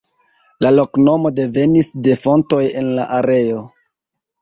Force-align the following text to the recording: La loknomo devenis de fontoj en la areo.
La 0.65 0.71
loknomo 0.77 1.33
devenis 1.41 1.91
de 2.09 2.19
fontoj 2.25 2.65
en 2.83 2.93
la 3.01 3.09
areo. 3.23 3.65